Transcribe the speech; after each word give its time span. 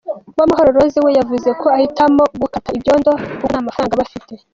Uwamahoro 0.37 0.69
Rose, 0.77 0.97
we 1.05 1.11
yavuze 1.19 1.49
ko 1.61 1.67
ahitamo 1.75 2.23
gukata 2.41 2.69
ibyondo 2.77 3.11
kuko 3.39 3.43
nta 3.51 3.65
mafaranga 3.67 3.93
aba 3.95 4.05
afite. 4.07 4.33